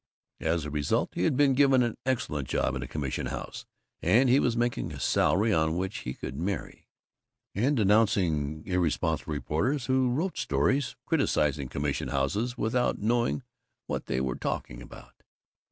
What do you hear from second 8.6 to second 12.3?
irresponsible reporters who wrote stories criticizing commission